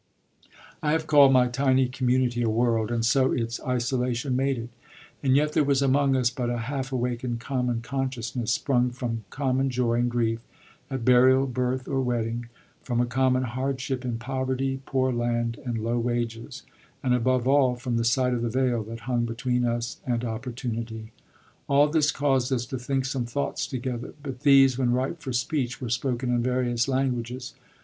I 0.81 0.93
have 0.93 1.05
called 1.05 1.31
my 1.31 1.47
tiny 1.47 1.87
community 1.87 2.41
a 2.41 2.49
world, 2.49 2.89
and 2.89 3.05
so 3.05 3.31
its 3.31 3.61
isolation 3.61 4.35
made 4.35 4.57
it; 4.57 4.69
and 5.21 5.35
yet 5.35 5.53
there 5.53 5.63
was 5.63 5.83
among 5.83 6.15
us 6.15 6.31
but 6.31 6.49
a 6.49 6.57
half 6.57 6.91
awakened 6.91 7.39
common 7.39 7.81
consciousness, 7.81 8.51
sprung 8.51 8.89
from 8.89 9.25
common 9.29 9.69
joy 9.69 9.99
and 9.99 10.09
grief, 10.09 10.41
at 10.89 11.05
burial, 11.05 11.45
birth, 11.45 11.87
or 11.87 12.01
wedding; 12.01 12.47
from 12.81 12.99
a 12.99 13.05
common 13.05 13.43
hardship 13.43 14.03
in 14.03 14.17
poverty, 14.17 14.81
poor 14.87 15.13
land, 15.13 15.59
and 15.63 15.77
low 15.77 15.99
wages; 15.99 16.63
and 17.03 17.13
above 17.13 17.47
all, 17.47 17.75
from 17.75 17.97
the 17.97 18.03
sight 18.03 18.33
of 18.33 18.41
the 18.41 18.49
Veil 18.49 18.81
that 18.85 19.01
hung 19.01 19.25
between 19.25 19.65
us 19.65 19.97
and 20.03 20.23
Opportunity. 20.25 21.11
All 21.67 21.87
this 21.87 22.09
caused 22.11 22.51
us 22.51 22.65
to 22.65 22.79
think 22.79 23.05
some 23.05 23.25
thoughts 23.27 23.67
together; 23.67 24.15
but 24.23 24.39
these, 24.39 24.79
when 24.79 24.93
ripe 24.93 25.21
for 25.21 25.31
speech, 25.31 25.79
were 25.79 25.89
spoken 25.89 26.31
in 26.33 26.41
various 26.41 26.87
languages. 26.87 27.53